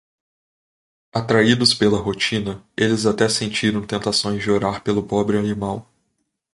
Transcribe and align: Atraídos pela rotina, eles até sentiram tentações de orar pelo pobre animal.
Atraídos 1.13 1.75
pela 1.75 1.99
rotina, 1.99 2.65
eles 2.75 3.05
até 3.05 3.29
sentiram 3.29 3.85
tentações 3.85 4.41
de 4.41 4.49
orar 4.49 4.81
pelo 4.81 5.03
pobre 5.03 5.37
animal. 5.37 5.87